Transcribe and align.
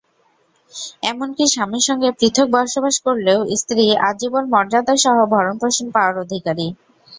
এমনকি 1.03 1.43
স্বামীর 1.47 1.83
সঙ্গে 1.87 2.09
পৃথক 2.19 2.47
বসবাস 2.55 2.95
করলেও 3.05 3.39
স্ত্রী 3.55 3.85
আজীবন 4.09 4.43
মর্যাদাসহ 4.53 5.15
ভরন-পোষণ 5.33 5.87
পাওয়ার 5.95 6.15
অধিকারী। 6.23 6.67